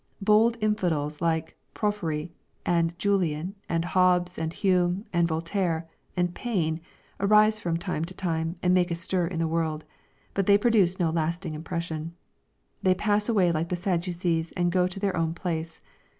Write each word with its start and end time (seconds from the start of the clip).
Bold 0.23 0.57
infidels 0.61 1.21
like 1.21 1.55
Porphyry, 1.75 2.31
and 2.65 2.97
Julian, 2.97 3.53
and 3.69 3.85
Hobbes, 3.85 4.35
and 4.39 4.51
Hume, 4.51 5.05
and 5.13 5.27
Voltaire, 5.27 5.87
and 6.17 6.33
Paine 6.33 6.79
arise 7.19 7.59
from 7.59 7.77
time 7.77 8.03
to 8.05 8.15
time 8.15 8.55
and 8.63 8.73
make 8.73 8.89
a 8.89 8.95
stir 8.95 9.27
in 9.27 9.37
the 9.37 9.47
world. 9.47 9.85
But 10.33 10.47
they 10.47 10.57
produce 10.57 10.97
no 10.99 11.11
lasting 11.11 11.53
impression. 11.53 12.15
They 12.81 12.95
pass 12.95 13.29
away 13.29 13.51
like 13.51 13.69
the 13.69 13.75
Sadducees 13.75 14.51
and 14.57 14.71
go 14.71 14.87
to 14.87 14.99
their 14.99 15.15
own 15.15 15.35
place. 15.35 15.81